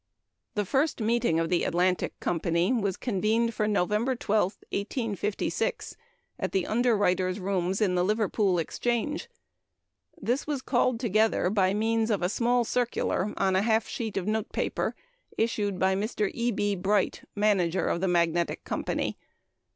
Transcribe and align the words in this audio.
The 0.55 0.65
first 0.65 0.99
meeting 0.99 1.39
of 1.39 1.49
the 1.51 1.63
"Atlantic" 1.63 2.19
Company 2.19 2.73
was 2.73 2.97
convened 2.97 3.53
for 3.53 3.67
November 3.67 4.15
12, 4.15 4.53
1856, 4.71 5.95
at 6.39 6.53
the 6.53 6.65
underwriters' 6.65 7.39
rooms 7.39 7.81
in 7.81 7.93
the 7.93 8.03
Liverpool 8.03 8.57
Exchange. 8.57 9.29
This 10.19 10.47
was 10.47 10.63
called 10.63 10.99
together 10.99 11.51
by 11.51 11.75
means 11.75 12.09
of 12.09 12.23
a 12.23 12.29
small 12.29 12.63
circular 12.63 13.31
on 13.37 13.55
a 13.55 13.61
half 13.61 13.87
sheet 13.87 14.17
of 14.17 14.25
note 14.25 14.51
paper, 14.51 14.95
issued 15.37 15.77
by 15.77 15.93
Mr. 15.95 16.31
E. 16.33 16.49
B. 16.49 16.75
Bright, 16.75 17.21
manager 17.35 17.85
of 17.85 18.01
the 18.01 18.07
"Magnetic" 18.07 18.63
Company. 18.63 19.19